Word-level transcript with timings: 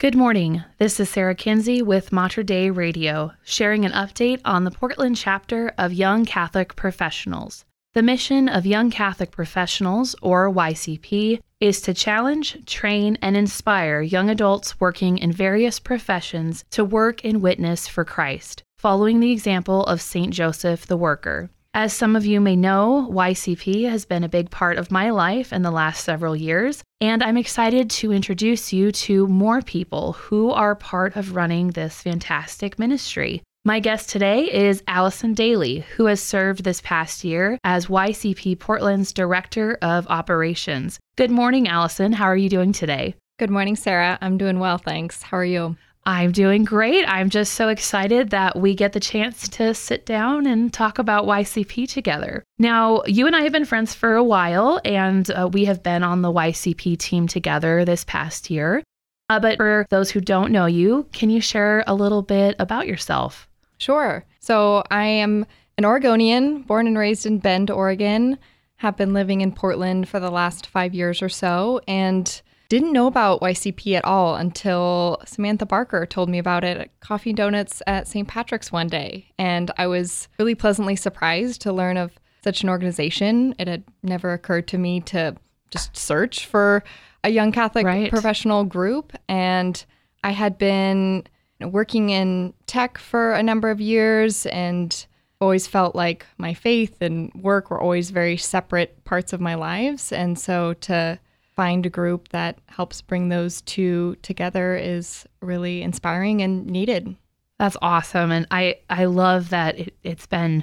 Good 0.00 0.14
morning. 0.14 0.62
This 0.78 1.00
is 1.00 1.08
Sarah 1.08 1.34
Kuenzi 1.34 1.82
with 1.82 2.12
Mater 2.12 2.44
Dei 2.44 2.70
Radio, 2.70 3.32
sharing 3.42 3.84
an 3.84 3.90
update 3.90 4.40
on 4.44 4.62
the 4.62 4.70
Portland 4.70 5.16
chapter 5.16 5.74
of 5.76 5.92
Young 5.92 6.24
Catholic 6.24 6.76
Professionals. 6.76 7.64
The 7.94 8.02
mission 8.04 8.48
of 8.48 8.64
Young 8.64 8.92
Catholic 8.92 9.32
Professionals, 9.32 10.14
or 10.22 10.52
YCP, 10.52 11.40
is 11.58 11.80
to 11.80 11.92
challenge, 11.92 12.64
train, 12.64 13.18
and 13.20 13.36
inspire 13.36 14.00
young 14.00 14.30
adults 14.30 14.78
working 14.78 15.18
in 15.18 15.32
various 15.32 15.80
professions 15.80 16.64
to 16.70 16.84
work 16.84 17.24
and 17.24 17.42
witness 17.42 17.88
for 17.88 18.04
Christ, 18.04 18.62
following 18.76 19.18
the 19.18 19.32
example 19.32 19.84
of 19.86 20.00
St. 20.00 20.32
Joseph 20.32 20.86
the 20.86 20.96
Worker. 20.96 21.50
As 21.78 21.92
some 21.92 22.16
of 22.16 22.26
you 22.26 22.40
may 22.40 22.56
know, 22.56 23.08
YCP 23.08 23.88
has 23.88 24.04
been 24.04 24.24
a 24.24 24.28
big 24.28 24.50
part 24.50 24.78
of 24.78 24.90
my 24.90 25.10
life 25.10 25.52
in 25.52 25.62
the 25.62 25.70
last 25.70 26.02
several 26.02 26.34
years, 26.34 26.82
and 27.00 27.22
I'm 27.22 27.36
excited 27.36 27.88
to 27.90 28.10
introduce 28.10 28.72
you 28.72 28.90
to 29.06 29.28
more 29.28 29.62
people 29.62 30.14
who 30.14 30.50
are 30.50 30.74
part 30.74 31.14
of 31.14 31.36
running 31.36 31.68
this 31.68 32.02
fantastic 32.02 32.80
ministry. 32.80 33.42
My 33.64 33.78
guest 33.78 34.10
today 34.10 34.52
is 34.52 34.82
Allison 34.88 35.34
Daley, 35.34 35.86
who 35.94 36.06
has 36.06 36.20
served 36.20 36.64
this 36.64 36.80
past 36.80 37.22
year 37.22 37.60
as 37.62 37.86
YCP 37.86 38.58
Portland's 38.58 39.12
Director 39.12 39.78
of 39.80 40.04
Operations. 40.08 40.98
Good 41.16 41.30
morning, 41.30 41.68
Allison. 41.68 42.12
How 42.12 42.24
are 42.24 42.36
you 42.36 42.48
doing 42.48 42.72
today? 42.72 43.14
Good 43.38 43.50
morning, 43.50 43.76
Sarah. 43.76 44.18
I'm 44.20 44.36
doing 44.36 44.58
well, 44.58 44.78
thanks. 44.78 45.22
How 45.22 45.36
are 45.36 45.44
you? 45.44 45.76
I'm 46.08 46.32
doing 46.32 46.64
great. 46.64 47.04
I'm 47.04 47.28
just 47.28 47.52
so 47.52 47.68
excited 47.68 48.30
that 48.30 48.56
we 48.56 48.74
get 48.74 48.94
the 48.94 48.98
chance 48.98 49.46
to 49.50 49.74
sit 49.74 50.06
down 50.06 50.46
and 50.46 50.72
talk 50.72 50.98
about 50.98 51.26
YCP 51.26 51.86
together. 51.86 52.42
Now, 52.58 53.02
you 53.04 53.26
and 53.26 53.36
I 53.36 53.42
have 53.42 53.52
been 53.52 53.66
friends 53.66 53.92
for 53.92 54.14
a 54.14 54.24
while, 54.24 54.80
and 54.86 55.30
uh, 55.30 55.50
we 55.52 55.66
have 55.66 55.82
been 55.82 56.02
on 56.02 56.22
the 56.22 56.32
YCP 56.32 56.96
team 56.96 57.26
together 57.26 57.84
this 57.84 58.04
past 58.04 58.48
year. 58.48 58.82
Uh, 59.28 59.38
but 59.38 59.58
for 59.58 59.86
those 59.90 60.10
who 60.10 60.22
don't 60.22 60.50
know 60.50 60.64
you, 60.64 61.06
can 61.12 61.28
you 61.28 61.42
share 61.42 61.84
a 61.86 61.94
little 61.94 62.22
bit 62.22 62.56
about 62.58 62.86
yourself? 62.86 63.46
Sure. 63.76 64.24
So 64.40 64.84
I 64.90 65.04
am 65.04 65.44
an 65.76 65.84
Oregonian, 65.84 66.62
born 66.62 66.86
and 66.86 66.96
raised 66.96 67.26
in 67.26 67.38
Bend, 67.38 67.70
Oregon. 67.70 68.38
Have 68.76 68.96
been 68.96 69.12
living 69.12 69.42
in 69.42 69.52
Portland 69.52 70.08
for 70.08 70.20
the 70.20 70.30
last 70.30 70.68
five 70.68 70.94
years 70.94 71.20
or 71.20 71.28
so, 71.28 71.82
and 71.86 72.40
didn't 72.68 72.92
know 72.92 73.06
about 73.06 73.40
YCP 73.40 73.94
at 73.94 74.04
all 74.04 74.36
until 74.36 75.22
Samantha 75.24 75.64
Barker 75.64 76.04
told 76.04 76.28
me 76.28 76.38
about 76.38 76.64
it 76.64 76.76
at 76.76 77.00
Coffee 77.00 77.30
and 77.30 77.36
Donuts 77.36 77.82
at 77.86 78.06
St. 78.06 78.28
Patrick's 78.28 78.70
one 78.70 78.88
day. 78.88 79.26
And 79.38 79.70
I 79.78 79.86
was 79.86 80.28
really 80.38 80.54
pleasantly 80.54 80.96
surprised 80.96 81.62
to 81.62 81.72
learn 81.72 81.96
of 81.96 82.12
such 82.44 82.62
an 82.62 82.68
organization. 82.68 83.54
It 83.58 83.68
had 83.68 83.84
never 84.02 84.32
occurred 84.32 84.68
to 84.68 84.78
me 84.78 85.00
to 85.02 85.36
just 85.70 85.96
search 85.96 86.46
for 86.46 86.84
a 87.24 87.30
young 87.30 87.52
Catholic 87.52 87.86
right. 87.86 88.10
professional 88.10 88.64
group. 88.64 89.14
And 89.28 89.82
I 90.22 90.30
had 90.30 90.58
been 90.58 91.24
working 91.60 92.10
in 92.10 92.52
tech 92.66 92.98
for 92.98 93.32
a 93.32 93.42
number 93.42 93.70
of 93.70 93.80
years 93.80 94.46
and 94.46 95.06
always 95.40 95.66
felt 95.66 95.94
like 95.94 96.26
my 96.36 96.52
faith 96.52 97.00
and 97.00 97.32
work 97.34 97.70
were 97.70 97.80
always 97.80 98.10
very 98.10 98.36
separate 98.36 99.04
parts 99.04 99.32
of 99.32 99.40
my 99.40 99.54
lives. 99.54 100.12
And 100.12 100.38
so 100.38 100.74
to 100.74 101.18
find 101.58 101.84
a 101.84 101.90
group 101.90 102.28
that 102.28 102.56
helps 102.68 103.02
bring 103.02 103.30
those 103.30 103.62
two 103.62 104.14
together 104.22 104.76
is 104.76 105.26
really 105.42 105.82
inspiring 105.82 106.40
and 106.40 106.64
needed. 106.66 107.16
That's 107.58 107.76
awesome. 107.82 108.30
And 108.30 108.46
I, 108.52 108.76
I 108.88 109.06
love 109.06 109.50
that 109.50 109.76
it, 109.76 109.94
it's 110.04 110.26
been 110.28 110.62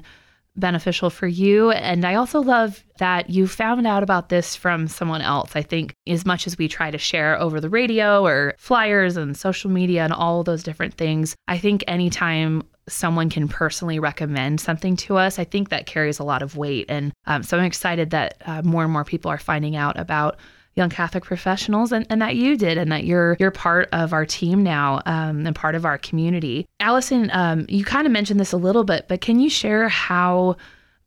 beneficial 0.56 1.10
for 1.10 1.28
you. 1.28 1.72
And 1.72 2.06
I 2.06 2.16
also 2.16 2.42
love 2.42 2.82
that 3.00 3.30
you 3.30 3.46
found 3.46 3.86
out 3.86 4.04
about 4.04 4.30
this 4.30 4.56
from 4.56 4.88
someone 4.88 5.20
else. 5.20 5.52
I 5.54 5.64
think 5.64 5.94
as 6.08 6.26
much 6.26 6.48
as 6.48 6.58
we 6.58 6.70
try 6.70 6.92
to 6.92 6.98
share 6.98 7.38
over 7.42 7.60
the 7.60 7.70
radio 7.70 8.26
or 8.26 8.56
flyers 8.58 9.18
and 9.18 9.36
social 9.36 9.70
media 9.70 10.02
and 10.02 10.14
all 10.14 10.46
those 10.46 10.64
different 10.64 10.94
things, 10.94 11.36
I 11.50 11.58
think 11.58 11.84
anytime 11.90 12.64
someone 12.88 13.30
can 13.30 13.50
personally 13.50 14.00
recommend 14.00 14.62
something 14.62 14.96
to 14.96 15.18
us, 15.18 15.40
I 15.40 15.44
think 15.44 15.68
that 15.72 15.88
carries 15.88 16.20
a 16.20 16.24
lot 16.24 16.42
of 16.42 16.56
weight. 16.56 16.86
And 16.88 17.12
um, 17.26 17.44
so 17.44 17.58
I'm 17.58 17.66
excited 17.66 18.12
that 18.12 18.42
uh, 18.46 18.62
more 18.62 18.84
and 18.84 18.94
more 18.94 19.04
people 19.04 19.30
are 19.30 19.38
finding 19.38 19.76
out 19.76 20.00
about 20.00 20.38
young 20.76 20.90
Catholic 20.90 21.24
professionals 21.24 21.92
and, 21.92 22.06
and 22.10 22.22
that 22.22 22.36
you 22.36 22.58
did 22.58 22.78
and 22.78 22.92
that 22.92 23.06
you're 23.06 23.38
you're 23.40 23.52
part 23.52 23.88
of 23.92 24.14
our 24.14 24.26
team 24.26 24.62
now 24.64 25.02
um, 25.06 25.46
and 25.46 25.56
part 25.56 25.76
of 25.76 25.86
our 25.86 25.98
community. 25.98 26.66
Allison, 26.80 27.30
um, 27.34 27.66
you 27.70 27.86
kind 27.86 28.06
of 28.06 28.12
mentioned 28.12 28.40
this 28.40 28.52
a 28.52 28.58
little 28.58 28.84
bit, 28.84 29.08
but 29.08 29.22
can 29.22 29.40
you 29.40 29.50
share 29.50 29.88
how 29.88 30.58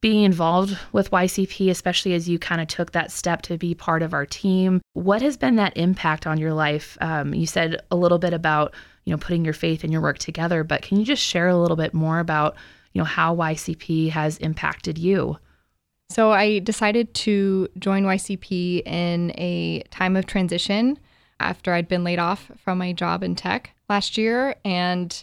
being 0.01 0.23
involved 0.23 0.79
with 0.93 1.11
YCP, 1.11 1.71
especially 1.71 2.15
as 2.15 2.29
you 2.29 2.39
kind 2.39 2.61
of 2.61 2.69
took 2.69 2.93
that 2.93 3.11
step 3.11 3.43
to 3.43 3.59
be 3.59 3.75
part 3.75 4.01
of 4.03 4.15
our 4.15 4.25
team, 4.25 4.81
what 4.93 5.23
has 5.23 5.37
been 5.37 5.57
that 5.57 5.77
impact 5.77 6.25
on 6.27 6.39
your 6.39 6.53
life? 6.53 6.97
Um, 7.01 7.35
you 7.35 7.47
said 7.47 7.81
a 7.91 7.97
little 7.97 8.19
bit 8.19 8.33
about 8.33 8.75
you 9.05 9.13
know 9.13 9.19
putting 9.19 9.45
your 9.45 9.55
faith 9.55 9.85
and 9.85 9.93
your 9.93 10.03
work 10.03 10.19
together, 10.19 10.65
but 10.65 10.83
can 10.83 10.99
you 10.99 11.05
just 11.05 11.23
share 11.23 11.49
a 11.49 11.57
little 11.57 11.77
bit 11.77 11.93
more 11.93 12.21
about 12.21 12.57
you 12.93 13.01
know 13.01 13.05
how 13.05 13.37
YCP 13.37 14.11
has 14.11 14.39
impacted 14.39 14.97
you? 14.99 15.39
So 16.11 16.33
I 16.33 16.61
decided 16.61 17.13
to 17.15 17.69
join 17.79 18.05
YCP 18.05 18.87
in 18.87 19.33
a 19.37 19.83
time 19.91 20.17
of 20.17 20.27
transition 20.27 20.99
after 21.39 21.73
I'd 21.73 21.89
been 21.89 22.05
laid 22.05 22.19
off 22.19 22.51
from 22.57 22.79
my 22.79 22.93
job 22.93 23.23
in 23.23 23.35
tech 23.35 23.75
last 23.89 24.17
year. 24.17 24.57
And 24.65 25.23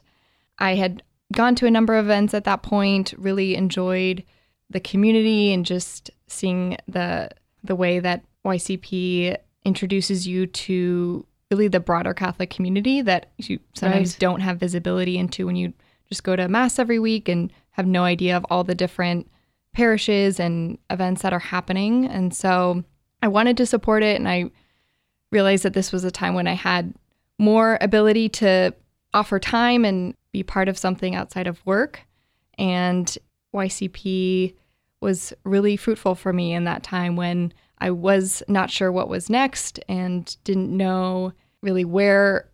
I 0.60 0.76
had 0.76 1.02
gone 1.34 1.56
to 1.56 1.66
a 1.66 1.72
number 1.72 1.96
of 1.96 2.06
events 2.06 2.34
at 2.34 2.44
that 2.44 2.64
point, 2.64 3.14
really 3.18 3.56
enjoyed 3.56 4.24
the 4.70 4.80
community 4.80 5.52
and 5.54 5.66
just 5.66 6.12
seeing 6.28 6.78
the 6.88 7.30
the 7.64 7.76
way 7.76 8.00
that 8.00 8.24
YCP 8.46 9.38
introduces 9.64 10.28
you 10.28 10.46
to 10.46 11.26
really 11.50 11.68
the 11.68 11.80
broader 11.80 12.14
Catholic 12.14 12.52
community 12.52 13.02
that 13.02 13.32
you 13.38 13.60
sometimes 13.74 14.14
right. 14.14 14.20
don't 14.20 14.42
have 14.42 14.60
visibility 14.60 15.18
into 15.18 15.48
when 15.48 15.56
you 15.56 15.74
just 16.08 16.24
go 16.24 16.36
to 16.36 16.48
mass 16.48 16.78
every 16.78 17.00
week 17.00 17.28
and 17.28 17.52
have 17.72 17.88
no 17.88 18.04
idea 18.04 18.38
of 18.38 18.46
all 18.50 18.64
the 18.64 18.76
different 18.76 19.28
parishes 19.76 20.40
and 20.40 20.78
events 20.90 21.22
that 21.22 21.34
are 21.34 21.40
happening. 21.40 22.06
And 22.06 22.34
so 22.34 22.84
I 23.22 23.28
wanted 23.28 23.58
to 23.58 23.66
support 23.66 24.02
it. 24.02 24.16
And 24.16 24.28
I 24.28 24.50
realized 25.32 25.64
that 25.64 25.74
this 25.74 25.92
was 25.92 26.04
a 26.04 26.12
time 26.12 26.34
when 26.34 26.48
I 26.48 26.54
had 26.54 26.94
more 27.38 27.78
ability 27.82 28.30
to 28.30 28.74
offer 29.14 29.40
time 29.40 29.86
and 29.86 30.16
be 30.32 30.44
part 30.44 30.68
of 30.68 30.78
something 30.78 31.16
outside 31.16 31.48
of 31.48 31.66
work. 31.66 32.02
And 32.58 33.16
YCP 33.54 34.56
was 35.02 35.34
really 35.44 35.78
fruitful 35.78 36.16
for 36.16 36.34
me 36.34 36.54
in 36.54 36.64
that 36.64 36.84
time 36.84 37.16
when 37.16 37.54
I 37.80 37.92
was 37.92 38.42
not 38.48 38.72
sure 38.72 38.92
what 38.92 39.10
was 39.10 39.30
next 39.30 39.80
and 39.88 40.36
didn't 40.44 40.76
know 40.76 41.34
really 41.62 41.86
where 41.86 42.50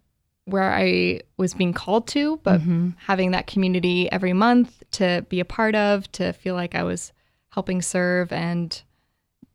where 0.46 0.72
I 0.72 1.22
was 1.38 1.54
being 1.54 1.74
called 1.74 2.08
to, 2.10 2.38
but 2.44 2.62
mm-hmm. 2.62 2.90
having 2.98 3.32
that 3.32 3.48
community 3.48 4.12
every 4.12 4.34
month 4.34 4.84
to 4.92 5.26
be 5.30 5.40
a 5.40 5.46
part 5.46 5.76
of, 5.76 6.12
to 6.14 6.34
feel 6.34 6.56
like 6.56 6.76
I 6.76 6.84
was 6.84 7.14
helping 7.50 7.82
serve 7.82 8.32
and 8.32 8.82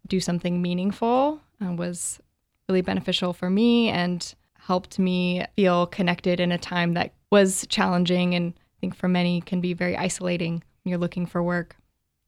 do 0.06 0.20
something 0.20 0.62
meaningful 0.62 1.40
uh, 1.64 1.72
was 1.72 2.20
really 2.68 2.82
beneficial 2.82 3.32
for 3.32 3.50
me 3.50 3.88
and 3.88 4.34
helped 4.58 4.98
me 4.98 5.44
feel 5.56 5.86
connected 5.86 6.40
in 6.40 6.52
a 6.52 6.58
time 6.58 6.94
that 6.94 7.12
was 7.30 7.66
challenging 7.68 8.34
and 8.34 8.52
I 8.56 8.76
think 8.80 8.94
for 8.94 9.08
many 9.08 9.40
can 9.40 9.60
be 9.60 9.72
very 9.72 9.96
isolating 9.96 10.62
when 10.82 10.90
you're 10.90 10.98
looking 10.98 11.26
for 11.26 11.42
work. 11.42 11.76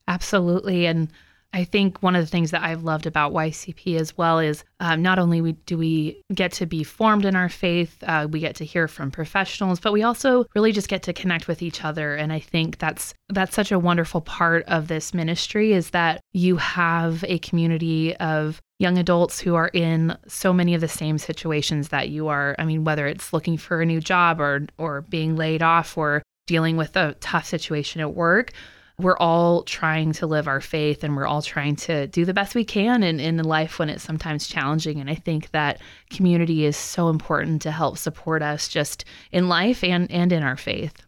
Absolutely. 0.07 0.85
And 0.87 1.09
I 1.51 1.63
think 1.63 2.03
one 2.03 2.15
of 2.15 2.21
the 2.23 2.29
things 2.29 2.51
that 2.51 2.61
I've 2.61 2.83
loved 2.83 3.07
about 3.07 3.33
YCP 3.33 3.99
as 3.99 4.15
well 4.15 4.37
is 4.39 4.63
um, 4.79 5.01
not 5.01 5.17
only 5.17 5.41
we, 5.41 5.53
do 5.53 5.77
we 5.77 6.21
get 6.33 6.51
to 6.53 6.67
be 6.67 6.83
formed 6.83 7.25
in 7.25 7.35
our 7.35 7.49
faith, 7.49 7.97
uh, 8.03 8.27
we 8.29 8.39
get 8.39 8.55
to 8.57 8.65
hear 8.65 8.87
from 8.87 9.09
professionals, 9.09 9.79
but 9.79 9.91
we 9.91 10.03
also 10.03 10.45
really 10.53 10.71
just 10.71 10.89
get 10.89 11.01
to 11.03 11.13
connect 11.13 11.47
with 11.47 11.63
each 11.63 11.83
other. 11.83 12.15
And 12.15 12.31
I 12.31 12.39
think 12.39 12.77
that's 12.77 13.13
that's 13.29 13.55
such 13.55 13.71
a 13.71 13.79
wonderful 13.79 14.21
part 14.21 14.63
of 14.67 14.87
this 14.87 15.13
ministry 15.13 15.73
is 15.73 15.89
that 15.89 16.21
you 16.33 16.57
have 16.57 17.23
a 17.27 17.39
community 17.39 18.15
of 18.17 18.61
young 18.77 18.97
adults 18.97 19.39
who 19.39 19.55
are 19.55 19.71
in 19.73 20.15
so 20.27 20.53
many 20.53 20.75
of 20.75 20.81
the 20.81 20.87
same 20.87 21.17
situations 21.17 21.89
that 21.89 22.09
you 22.09 22.27
are. 22.27 22.55
I 22.59 22.65
mean, 22.65 22.83
whether 22.83 23.07
it's 23.07 23.33
looking 23.33 23.57
for 23.57 23.81
a 23.81 23.85
new 23.85 23.99
job 23.99 24.39
or 24.39 24.67
or 24.77 25.01
being 25.01 25.35
laid 25.35 25.63
off 25.63 25.97
or 25.97 26.21
dealing 26.45 26.77
with 26.77 26.95
a 26.95 27.15
tough 27.19 27.45
situation 27.45 28.01
at 28.01 28.13
work 28.13 28.53
we're 28.99 29.17
all 29.17 29.63
trying 29.63 30.11
to 30.11 30.27
live 30.27 30.47
our 30.47 30.59
faith 30.59 31.03
and 31.03 31.15
we're 31.15 31.25
all 31.25 31.41
trying 31.41 31.75
to 31.77 32.05
do 32.07 32.25
the 32.25 32.33
best 32.33 32.53
we 32.53 32.65
can 32.65 33.01
in, 33.01 33.19
in 33.19 33.37
life 33.37 33.79
when 33.79 33.89
it's 33.89 34.03
sometimes 34.03 34.47
challenging. 34.47 34.99
And 34.99 35.09
I 35.09 35.15
think 35.15 35.51
that 35.51 35.79
community 36.09 36.65
is 36.65 36.75
so 36.75 37.07
important 37.07 37.61
to 37.61 37.71
help 37.71 37.97
support 37.97 38.41
us 38.41 38.67
just 38.67 39.05
in 39.31 39.47
life 39.47 39.83
and, 39.85 40.11
and 40.11 40.33
in 40.33 40.43
our 40.43 40.57
faith. 40.57 41.05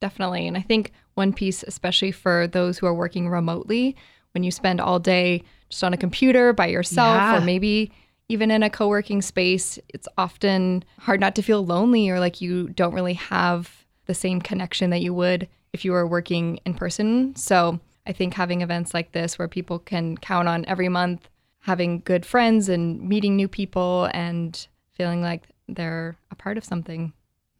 Definitely. 0.00 0.46
And 0.46 0.56
I 0.56 0.60
think 0.60 0.92
one 1.14 1.32
piece, 1.32 1.64
especially 1.64 2.12
for 2.12 2.46
those 2.46 2.78
who 2.78 2.86
are 2.86 2.94
working 2.94 3.28
remotely, 3.28 3.96
when 4.32 4.44
you 4.44 4.52
spend 4.52 4.80
all 4.80 5.00
day 5.00 5.42
just 5.70 5.82
on 5.82 5.92
a 5.92 5.96
computer 5.96 6.52
by 6.52 6.66
yourself 6.66 7.16
yeah. 7.16 7.38
or 7.38 7.40
maybe 7.40 7.90
even 8.28 8.52
in 8.52 8.62
a 8.62 8.70
co 8.70 8.88
working 8.88 9.20
space, 9.20 9.78
it's 9.88 10.08
often 10.16 10.84
hard 11.00 11.20
not 11.20 11.34
to 11.34 11.42
feel 11.42 11.66
lonely 11.66 12.08
or 12.08 12.20
like 12.20 12.40
you 12.40 12.68
don't 12.68 12.94
really 12.94 13.14
have 13.14 13.84
the 14.06 14.14
same 14.14 14.40
connection 14.40 14.90
that 14.90 15.02
you 15.02 15.12
would 15.12 15.48
if 15.74 15.84
you 15.84 15.92
were 15.92 16.06
working 16.06 16.58
in 16.64 16.72
person. 16.72 17.36
So 17.36 17.80
I 18.06 18.12
think 18.12 18.32
having 18.32 18.62
events 18.62 18.94
like 18.94 19.12
this 19.12 19.38
where 19.38 19.48
people 19.48 19.78
can 19.78 20.16
count 20.16 20.48
on 20.48 20.64
every 20.66 20.88
month 20.88 21.28
having 21.60 22.00
good 22.00 22.26
friends 22.26 22.68
and 22.68 23.00
meeting 23.08 23.36
new 23.36 23.48
people 23.48 24.08
and 24.12 24.66
feeling 24.92 25.22
like 25.22 25.42
they're 25.66 26.14
a 26.30 26.34
part 26.34 26.58
of 26.58 26.64
something. 26.64 27.12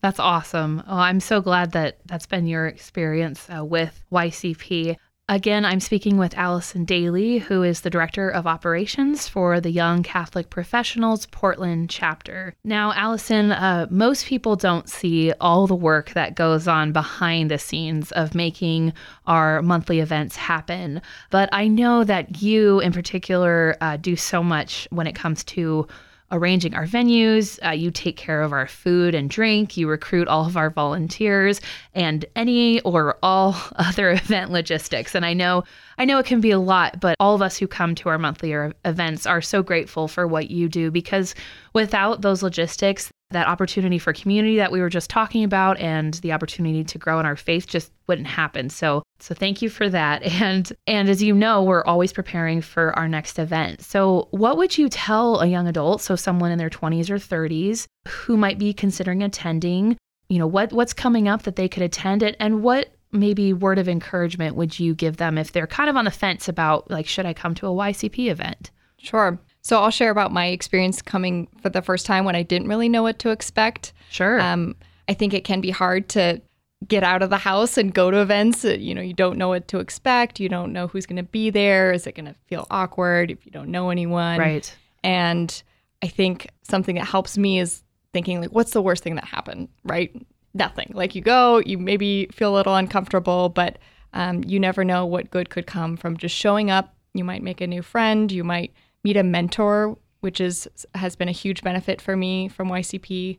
That's 0.02 0.20
awesome. 0.20 0.82
Oh, 0.86 0.98
I'm 0.98 1.20
so 1.20 1.40
glad 1.40 1.72
that 1.72 1.98
that's 2.04 2.26
been 2.26 2.46
your 2.46 2.66
experience 2.66 3.48
uh, 3.54 3.64
with 3.64 4.04
YCP. 4.12 4.96
Again, 5.26 5.64
I'm 5.64 5.80
speaking 5.80 6.18
with 6.18 6.36
Allison 6.36 6.84
Daley, 6.84 7.38
who 7.38 7.62
is 7.62 7.80
the 7.80 7.88
Director 7.88 8.28
of 8.28 8.46
Operations 8.46 9.26
for 9.26 9.58
the 9.58 9.70
Young 9.70 10.02
Catholic 10.02 10.50
Professionals 10.50 11.24
Portland 11.24 11.88
chapter. 11.88 12.54
Now, 12.62 12.92
Allison, 12.92 13.50
uh, 13.50 13.86
most 13.88 14.26
people 14.26 14.54
don't 14.54 14.86
see 14.86 15.32
all 15.40 15.66
the 15.66 15.74
work 15.74 16.10
that 16.10 16.34
goes 16.34 16.68
on 16.68 16.92
behind 16.92 17.50
the 17.50 17.56
scenes 17.56 18.12
of 18.12 18.34
making 18.34 18.92
our 19.26 19.62
monthly 19.62 20.00
events 20.00 20.36
happen, 20.36 21.00
but 21.30 21.48
I 21.52 21.68
know 21.68 22.04
that 22.04 22.42
you, 22.42 22.80
in 22.80 22.92
particular, 22.92 23.78
uh, 23.80 23.96
do 23.96 24.16
so 24.16 24.42
much 24.42 24.86
when 24.90 25.06
it 25.06 25.14
comes 25.14 25.42
to 25.44 25.88
arranging 26.30 26.74
our 26.74 26.86
venues. 26.86 27.58
Uh, 27.64 27.70
you 27.70 27.90
take 27.90 28.16
care 28.16 28.42
of 28.42 28.52
our 28.52 28.66
food 28.66 29.14
and 29.14 29.30
drink. 29.30 29.76
You 29.76 29.88
recruit 29.88 30.28
all 30.28 30.46
of 30.46 30.56
our 30.56 30.70
volunteers 30.70 31.60
and 31.94 32.24
any 32.34 32.80
or 32.80 33.16
all 33.22 33.56
other 33.76 34.10
event 34.10 34.50
logistics. 34.50 35.14
And 35.14 35.24
I 35.24 35.34
know, 35.34 35.64
I 35.98 36.04
know 36.04 36.18
it 36.18 36.26
can 36.26 36.40
be 36.40 36.50
a 36.50 36.58
lot, 36.58 37.00
but 37.00 37.16
all 37.20 37.34
of 37.34 37.42
us 37.42 37.56
who 37.56 37.66
come 37.66 37.94
to 37.96 38.08
our 38.08 38.18
monthly 38.18 38.52
events 38.84 39.26
are 39.26 39.42
so 39.42 39.62
grateful 39.62 40.08
for 40.08 40.26
what 40.26 40.50
you 40.50 40.68
do 40.68 40.90
because 40.90 41.34
without 41.72 42.22
those 42.22 42.42
logistics, 42.42 43.12
that 43.34 43.46
opportunity 43.46 43.98
for 43.98 44.12
community 44.12 44.56
that 44.56 44.72
we 44.72 44.80
were 44.80 44.88
just 44.88 45.10
talking 45.10 45.44
about 45.44 45.78
and 45.78 46.14
the 46.14 46.32
opportunity 46.32 46.82
to 46.82 46.98
grow 46.98 47.20
in 47.20 47.26
our 47.26 47.36
faith 47.36 47.66
just 47.66 47.92
wouldn't 48.06 48.26
happen. 48.26 48.70
So 48.70 49.02
so 49.20 49.34
thank 49.34 49.62
you 49.62 49.68
for 49.68 49.88
that. 49.90 50.22
And 50.44 50.72
and 50.86 51.08
as 51.08 51.22
you 51.22 51.34
know, 51.34 51.62
we're 51.62 51.84
always 51.84 52.12
preparing 52.12 52.60
for 52.60 52.96
our 52.98 53.08
next 53.08 53.38
event. 53.38 53.82
So 53.82 54.28
what 54.30 54.56
would 54.56 54.76
you 54.76 54.88
tell 54.88 55.40
a 55.40 55.46
young 55.46 55.68
adult, 55.68 56.00
so 56.00 56.16
someone 56.16 56.50
in 56.50 56.58
their 56.58 56.70
20s 56.70 57.08
or 57.08 57.16
30s 57.16 57.86
who 58.08 58.36
might 58.36 58.58
be 58.58 58.72
considering 58.72 59.22
attending, 59.22 59.96
you 60.28 60.38
know, 60.38 60.46
what 60.46 60.72
what's 60.72 60.92
coming 60.92 61.28
up 61.28 61.42
that 61.42 61.56
they 61.56 61.68
could 61.68 61.82
attend 61.82 62.22
it 62.22 62.36
and 62.40 62.62
what 62.62 62.94
maybe 63.12 63.52
word 63.52 63.78
of 63.78 63.88
encouragement 63.88 64.56
would 64.56 64.78
you 64.78 64.94
give 64.94 65.16
them 65.18 65.38
if 65.38 65.52
they're 65.52 65.66
kind 65.66 65.88
of 65.88 65.96
on 65.96 66.04
the 66.04 66.10
fence 66.10 66.48
about 66.48 66.90
like 66.90 67.06
should 67.06 67.26
I 67.26 67.32
come 67.32 67.54
to 67.56 67.66
a 67.66 67.70
YCP 67.70 68.30
event? 68.30 68.70
Sure. 68.98 69.38
So 69.64 69.80
I'll 69.80 69.90
share 69.90 70.10
about 70.10 70.30
my 70.30 70.48
experience 70.48 71.00
coming 71.00 71.48
for 71.62 71.70
the 71.70 71.80
first 71.80 72.04
time 72.04 72.26
when 72.26 72.36
I 72.36 72.42
didn't 72.42 72.68
really 72.68 72.88
know 72.88 73.02
what 73.02 73.18
to 73.20 73.30
expect. 73.30 73.94
Sure. 74.10 74.38
Um, 74.38 74.76
I 75.08 75.14
think 75.14 75.32
it 75.32 75.44
can 75.44 75.62
be 75.62 75.70
hard 75.70 76.08
to 76.10 76.42
get 76.86 77.02
out 77.02 77.22
of 77.22 77.30
the 77.30 77.38
house 77.38 77.78
and 77.78 77.94
go 77.94 78.10
to 78.10 78.20
events. 78.20 78.62
You 78.64 78.94
know, 78.94 79.00
you 79.00 79.14
don't 79.14 79.38
know 79.38 79.48
what 79.48 79.66
to 79.68 79.78
expect. 79.78 80.38
You 80.38 80.50
don't 80.50 80.74
know 80.74 80.86
who's 80.86 81.06
going 81.06 81.16
to 81.16 81.22
be 81.22 81.48
there. 81.48 81.92
Is 81.92 82.06
it 82.06 82.14
going 82.14 82.26
to 82.26 82.34
feel 82.46 82.66
awkward 82.70 83.30
if 83.30 83.46
you 83.46 83.52
don't 83.52 83.70
know 83.70 83.88
anyone? 83.88 84.38
Right. 84.38 84.76
And 85.02 85.62
I 86.02 86.08
think 86.08 86.50
something 86.62 86.96
that 86.96 87.06
helps 87.06 87.38
me 87.38 87.58
is 87.58 87.82
thinking 88.12 88.42
like, 88.42 88.50
what's 88.50 88.72
the 88.72 88.82
worst 88.82 89.02
thing 89.02 89.14
that 89.14 89.24
happened? 89.24 89.68
Right. 89.82 90.14
Nothing. 90.52 90.92
Like 90.94 91.14
you 91.14 91.22
go, 91.22 91.62
you 91.64 91.78
maybe 91.78 92.26
feel 92.32 92.52
a 92.52 92.56
little 92.56 92.76
uncomfortable, 92.76 93.48
but 93.48 93.78
um, 94.12 94.44
you 94.44 94.60
never 94.60 94.84
know 94.84 95.06
what 95.06 95.30
good 95.30 95.48
could 95.48 95.66
come 95.66 95.96
from 95.96 96.18
just 96.18 96.36
showing 96.36 96.70
up. 96.70 96.94
You 97.14 97.24
might 97.24 97.42
make 97.42 97.62
a 97.62 97.66
new 97.66 97.80
friend. 97.80 98.30
You 98.30 98.44
might 98.44 98.74
meet 99.04 99.16
a 99.16 99.22
mentor, 99.22 99.96
which 100.20 100.40
is 100.40 100.66
has 100.94 101.14
been 101.14 101.28
a 101.28 101.32
huge 101.32 101.62
benefit 101.62 102.00
for 102.00 102.16
me 102.16 102.48
from 102.48 102.68
YCP. 102.68 103.38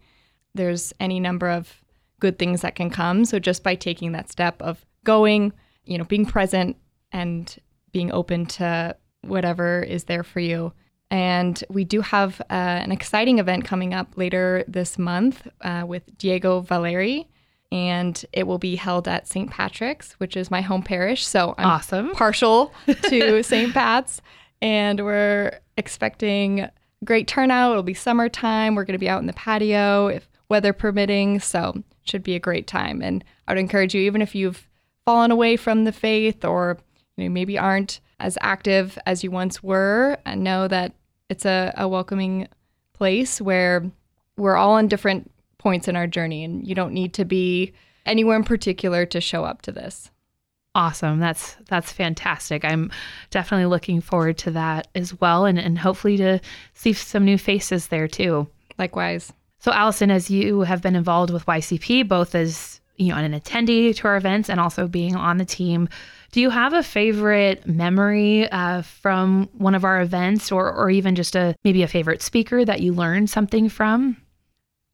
There's 0.54 0.94
any 1.00 1.20
number 1.20 1.50
of 1.50 1.82
good 2.20 2.40
things 2.40 2.62
that 2.62 2.76
can 2.76 2.90
come. 2.90 3.26
So 3.26 3.40
just 3.40 3.64
by 3.64 3.76
taking 3.76 4.14
that 4.14 4.32
step 4.32 4.62
of 4.62 4.86
going, 5.04 5.52
you 5.84 5.98
know, 5.98 6.06
being 6.06 6.26
present 6.26 6.78
and 7.12 7.54
being 7.92 8.12
open 8.12 8.46
to 8.46 8.96
whatever 9.22 9.82
is 9.82 10.06
there 10.06 10.24
for 10.24 10.40
you. 10.40 10.74
And 11.12 11.64
we 11.70 11.84
do 11.84 12.02
have 12.02 12.42
uh, 12.42 12.54
an 12.54 12.92
exciting 12.92 13.40
event 13.40 13.66
coming 13.66 13.94
up 13.94 14.18
later 14.18 14.64
this 14.68 14.98
month 14.98 15.48
uh, 15.62 15.84
with 15.88 16.18
Diego 16.18 16.62
Valeri, 16.62 17.30
and 17.72 18.26
it 18.34 18.48
will 18.48 18.58
be 18.58 18.76
held 18.76 19.08
at 19.08 19.28
St. 19.28 19.50
Patrick's, 19.50 20.14
which 20.14 20.36
is 20.36 20.50
my 20.50 20.62
home 20.62 20.82
parish. 20.82 21.26
So 21.26 21.54
I'm 21.58 21.68
awesome. 21.68 22.12
partial 22.12 22.74
to 23.10 23.44
St. 23.44 23.74
Pat's 23.74 24.22
and 24.62 25.00
we're 25.04 25.60
expecting 25.78 26.70
great 27.04 27.28
turnout. 27.28 27.72
It'll 27.72 27.84
be 27.84 27.94
summertime. 27.94 28.76
We're 28.76 28.86
going 28.86 28.94
to 28.94 29.00
be 29.00 29.10
out 29.10 29.22
in 29.22 29.28
the 29.28 29.34
patio 29.34 30.08
if 30.08 30.28
weather 30.50 30.74
permitting. 30.74 31.40
So 31.40 31.74
it 31.76 31.84
should 32.10 32.24
be 32.24 32.36
a 32.36 32.40
great 32.40 32.68
time. 32.68 33.02
And 33.02 33.24
I 33.48 33.52
would 33.52 33.60
encourage 33.60 33.94
you, 33.94 34.02
even 34.02 34.22
if 34.22 34.36
you've 34.36 34.68
fallen 35.06 35.32
away 35.32 35.56
from 35.58 35.84
the 35.84 35.92
faith 35.92 36.44
or 36.44 36.78
you 37.18 37.26
know, 37.26 37.30
maybe 37.30 37.58
aren't 37.58 38.00
as 38.20 38.38
active 38.42 38.98
as 39.06 39.24
you 39.24 39.32
once 39.32 39.62
were, 39.62 40.18
and 40.26 40.44
know 40.44 40.68
that 40.68 40.94
it's 41.30 41.46
a, 41.46 41.74
a 41.76 41.88
welcoming 41.88 42.48
place 42.94 43.42
where 43.42 43.84
we're 44.38 44.56
all 44.56 44.78
in 44.78 44.88
different 44.88 45.32
points 45.58 45.88
in 45.88 45.96
our 45.96 46.08
journey, 46.08 46.44
and 46.44 46.66
you 46.66 46.76
don't 46.76 46.94
need 46.94 47.14
to 47.14 47.26
be 47.26 47.74
anywhere 48.06 48.38
in 48.38 48.44
particular 48.44 49.06
to 49.06 49.20
show 49.20 49.44
up 49.44 49.62
to 49.64 49.72
this. 49.72 50.12
Awesome. 50.76 51.20
That's 51.22 51.56
that's 51.70 51.94
fantastic. 51.94 52.66
I'm 52.66 52.92
definitely 53.30 53.68
looking 53.68 54.02
forward 54.02 54.38
to 54.40 54.52
that 54.52 54.90
as 54.94 55.20
well 55.22 55.46
and, 55.46 55.58
and 55.58 55.80
hopefully 55.80 56.18
to 56.18 56.42
see 56.74 56.92
some 56.92 57.24
new 57.24 57.38
faces 57.38 57.88
there 57.88 58.10
too. 58.10 58.48
Likewise. 58.78 59.32
So 59.60 59.72
Allison, 59.72 60.12
as 60.12 60.30
you 60.30 60.62
have 60.62 60.82
been 60.82 60.98
involved 60.98 61.32
with 61.32 61.46
YCP, 61.46 62.10
both 62.10 62.36
as 62.36 62.82
you 62.98 63.10
know, 63.10 63.18
an 63.18 63.34
attendee 63.34 63.96
to 63.96 64.08
our 64.08 64.18
events 64.18 64.50
and 64.50 64.60
also 64.60 64.88
being 64.88 65.16
on 65.16 65.38
the 65.38 65.46
team, 65.46 65.88
do 66.34 66.42
you 66.42 66.50
have 66.50 66.74
a 66.74 66.84
favorite 66.84 67.66
memory 67.66 68.50
uh, 68.52 68.82
from 68.82 69.50
one 69.58 69.76
of 69.76 69.86
our 69.86 70.02
events 70.02 70.52
or, 70.52 70.74
or 70.74 70.90
even 70.90 71.16
just 71.16 71.36
a 71.36 71.56
maybe 71.64 71.84
a 71.84 71.88
favorite 71.88 72.22
speaker 72.22 72.66
that 72.66 72.82
you 72.82 72.94
learned 72.94 73.30
something 73.30 73.70
from? 73.70 74.18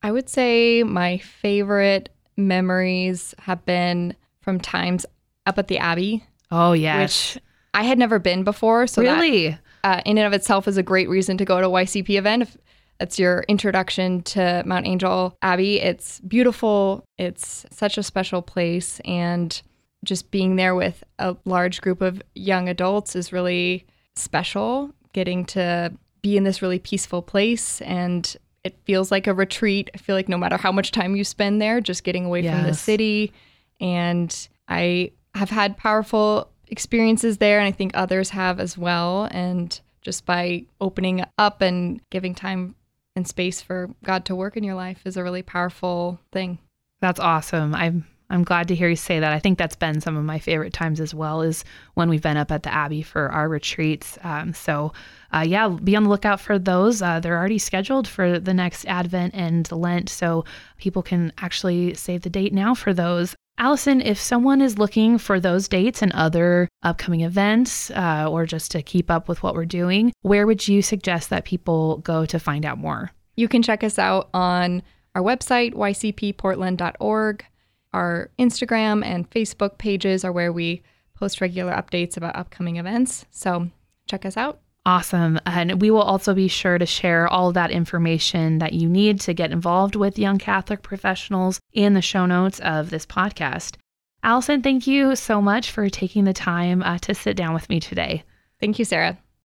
I 0.03 0.11
would 0.11 0.29
say 0.29 0.83
my 0.83 1.17
favorite 1.17 2.09
memories 2.37 3.33
have 3.39 3.65
been 3.65 4.15
from 4.41 4.59
times 4.59 5.05
up 5.45 5.57
at 5.57 5.67
the 5.67 5.77
Abbey. 5.77 6.23
Oh 6.49 6.73
yes, 6.73 7.35
which 7.35 7.43
I 7.73 7.83
had 7.83 7.97
never 7.97 8.19
been 8.19 8.43
before. 8.43 8.87
So 8.87 9.01
really, 9.01 9.49
that, 9.49 9.59
uh, 9.83 10.01
in 10.05 10.17
and 10.17 10.27
of 10.27 10.33
itself, 10.33 10.67
is 10.67 10.77
a 10.77 10.83
great 10.83 11.09
reason 11.09 11.37
to 11.37 11.45
go 11.45 11.59
to 11.59 11.67
a 11.67 11.69
YCP 11.69 12.17
event. 12.17 12.43
If 12.43 12.57
that's 12.99 13.17
your 13.17 13.43
introduction 13.47 14.21
to 14.23 14.63
Mount 14.65 14.85
Angel 14.85 15.37
Abbey, 15.41 15.79
it's 15.79 16.19
beautiful. 16.21 17.03
It's 17.17 17.65
such 17.71 17.97
a 17.97 18.03
special 18.03 18.41
place, 18.41 18.99
and 19.05 19.61
just 20.03 20.31
being 20.31 20.55
there 20.55 20.75
with 20.75 21.03
a 21.19 21.35
large 21.45 21.81
group 21.81 22.01
of 22.01 22.21
young 22.33 22.69
adults 22.69 23.15
is 23.15 23.31
really 23.31 23.85
special. 24.15 24.91
Getting 25.13 25.45
to 25.45 25.93
be 26.21 26.37
in 26.37 26.43
this 26.43 26.61
really 26.61 26.79
peaceful 26.79 27.21
place 27.21 27.81
and 27.81 28.37
it 28.63 28.77
feels 28.85 29.11
like 29.11 29.27
a 29.27 29.33
retreat. 29.33 29.89
I 29.93 29.97
feel 29.97 30.15
like 30.15 30.29
no 30.29 30.37
matter 30.37 30.57
how 30.57 30.71
much 30.71 30.91
time 30.91 31.15
you 31.15 31.23
spend 31.23 31.61
there, 31.61 31.81
just 31.81 32.03
getting 32.03 32.25
away 32.25 32.41
yes. 32.41 32.55
from 32.55 32.67
the 32.67 32.73
city. 32.75 33.33
And 33.79 34.49
I 34.67 35.11
have 35.35 35.49
had 35.49 35.77
powerful 35.77 36.49
experiences 36.67 37.37
there, 37.37 37.59
and 37.59 37.67
I 37.67 37.71
think 37.71 37.91
others 37.93 38.29
have 38.31 38.59
as 38.59 38.77
well. 38.77 39.27
And 39.31 39.79
just 40.01 40.25
by 40.25 40.65
opening 40.79 41.23
up 41.37 41.61
and 41.61 42.01
giving 42.09 42.33
time 42.33 42.75
and 43.15 43.27
space 43.27 43.61
for 43.61 43.89
God 44.03 44.25
to 44.25 44.35
work 44.35 44.55
in 44.57 44.63
your 44.63 44.75
life 44.75 45.01
is 45.05 45.17
a 45.17 45.23
really 45.23 45.43
powerful 45.43 46.19
thing. 46.31 46.57
That's 47.01 47.19
awesome. 47.19 47.75
I'm 47.75 48.05
I'm 48.29 48.45
glad 48.45 48.69
to 48.69 48.75
hear 48.75 48.87
you 48.87 48.95
say 48.95 49.19
that. 49.19 49.33
I 49.33 49.39
think 49.39 49.57
that's 49.57 49.75
been 49.75 49.99
some 49.99 50.15
of 50.15 50.23
my 50.23 50.39
favorite 50.39 50.71
times 50.71 51.01
as 51.01 51.13
well, 51.13 51.41
is 51.41 51.65
when 51.95 52.09
we've 52.09 52.21
been 52.21 52.37
up 52.37 52.49
at 52.49 52.63
the 52.63 52.73
Abbey 52.73 53.01
for 53.01 53.29
our 53.29 53.49
retreats. 53.49 54.17
Um, 54.23 54.53
so, 54.53 54.93
uh, 55.33 55.43
yeah, 55.45 55.67
be 55.67 55.97
on 55.97 56.03
the 56.03 56.09
lookout 56.09 56.39
for 56.39 56.57
those. 56.57 57.01
Uh, 57.01 57.19
they're 57.19 57.37
already 57.37 57.57
scheduled 57.57 58.07
for 58.07 58.39
the 58.39 58.53
next 58.53 58.85
Advent 58.85 59.35
and 59.35 59.69
Lent, 59.69 60.07
so 60.07 60.45
people 60.77 61.03
can 61.03 61.33
actually 61.39 61.93
save 61.93 62.21
the 62.21 62.29
date 62.29 62.53
now 62.53 62.73
for 62.73 62.93
those. 62.93 63.35
Allison, 63.61 64.01
if 64.01 64.19
someone 64.19 64.59
is 64.59 64.79
looking 64.79 65.19
for 65.19 65.39
those 65.39 65.67
dates 65.67 66.01
and 66.01 66.11
other 66.13 66.67
upcoming 66.81 67.21
events, 67.21 67.91
uh, 67.91 68.27
or 68.27 68.47
just 68.47 68.71
to 68.71 68.81
keep 68.81 69.11
up 69.11 69.27
with 69.27 69.43
what 69.43 69.53
we're 69.53 69.65
doing, 69.65 70.11
where 70.23 70.47
would 70.47 70.67
you 70.67 70.81
suggest 70.81 71.29
that 71.29 71.45
people 71.45 71.99
go 71.99 72.25
to 72.25 72.39
find 72.39 72.65
out 72.65 72.79
more? 72.79 73.11
You 73.35 73.47
can 73.47 73.61
check 73.61 73.83
us 73.83 73.99
out 73.99 74.31
on 74.33 74.81
our 75.13 75.21
website, 75.21 75.75
ycpportland.org. 75.75 77.45
Our 77.93 78.31
Instagram 78.39 79.05
and 79.05 79.29
Facebook 79.29 79.77
pages 79.77 80.25
are 80.25 80.31
where 80.31 80.51
we 80.51 80.81
post 81.13 81.39
regular 81.39 81.73
updates 81.73 82.17
about 82.17 82.35
upcoming 82.35 82.77
events. 82.77 83.27
So 83.29 83.69
check 84.07 84.25
us 84.25 84.37
out. 84.37 84.59
Awesome. 84.85 85.39
And 85.45 85.79
we 85.79 85.91
will 85.91 86.01
also 86.01 86.33
be 86.33 86.47
sure 86.47 86.77
to 86.77 86.85
share 86.85 87.27
all 87.27 87.51
that 87.51 87.69
information 87.69 88.57
that 88.59 88.73
you 88.73 88.89
need 88.89 89.19
to 89.21 89.33
get 89.33 89.51
involved 89.51 89.95
with 89.95 90.17
young 90.17 90.39
Catholic 90.39 90.81
professionals 90.81 91.59
in 91.71 91.93
the 91.93 92.01
show 92.01 92.25
notes 92.25 92.59
of 92.61 92.89
this 92.89 93.05
podcast. 93.05 93.75
Allison, 94.23 94.61
thank 94.61 94.87
you 94.87 95.15
so 95.15 95.41
much 95.41 95.71
for 95.71 95.89
taking 95.89 96.25
the 96.25 96.33
time 96.33 96.81
uh, 96.83 96.97
to 96.99 97.13
sit 97.13 97.35
down 97.35 97.53
with 97.53 97.69
me 97.69 97.79
today. 97.79 98.23
Thank 98.59 98.79
you, 98.79 98.85
Sarah. 98.85 99.17